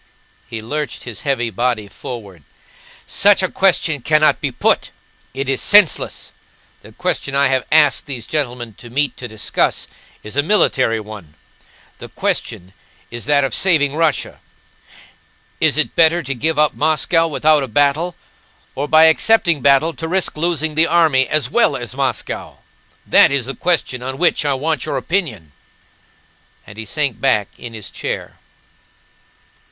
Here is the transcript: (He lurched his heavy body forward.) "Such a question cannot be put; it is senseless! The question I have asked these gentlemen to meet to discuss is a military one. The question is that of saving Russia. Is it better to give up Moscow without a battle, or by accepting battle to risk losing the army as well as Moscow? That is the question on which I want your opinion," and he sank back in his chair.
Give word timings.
(He 0.49 0.63
lurched 0.63 1.03
his 1.03 1.21
heavy 1.21 1.51
body 1.51 1.87
forward.) 1.87 2.41
"Such 3.05 3.43
a 3.43 3.51
question 3.51 4.01
cannot 4.01 4.41
be 4.41 4.51
put; 4.51 4.89
it 5.35 5.47
is 5.47 5.61
senseless! 5.61 6.31
The 6.81 6.91
question 6.91 7.35
I 7.35 7.49
have 7.49 7.67
asked 7.71 8.07
these 8.07 8.25
gentlemen 8.25 8.73
to 8.79 8.89
meet 8.89 9.15
to 9.17 9.27
discuss 9.27 9.85
is 10.23 10.35
a 10.35 10.41
military 10.41 10.99
one. 10.99 11.35
The 11.99 12.09
question 12.09 12.73
is 13.11 13.25
that 13.25 13.43
of 13.43 13.53
saving 13.53 13.95
Russia. 13.95 14.39
Is 15.59 15.77
it 15.77 15.93
better 15.93 16.23
to 16.23 16.33
give 16.33 16.57
up 16.57 16.73
Moscow 16.73 17.27
without 17.27 17.61
a 17.61 17.67
battle, 17.67 18.15
or 18.73 18.87
by 18.87 19.03
accepting 19.03 19.61
battle 19.61 19.93
to 19.93 20.07
risk 20.07 20.35
losing 20.35 20.73
the 20.73 20.87
army 20.87 21.27
as 21.27 21.51
well 21.51 21.75
as 21.77 21.95
Moscow? 21.95 22.57
That 23.05 23.31
is 23.31 23.45
the 23.45 23.53
question 23.53 24.01
on 24.01 24.17
which 24.17 24.45
I 24.45 24.55
want 24.55 24.83
your 24.87 24.97
opinion," 24.97 25.51
and 26.65 26.79
he 26.79 26.85
sank 26.85 27.21
back 27.21 27.49
in 27.59 27.75
his 27.75 27.91
chair. 27.91 28.39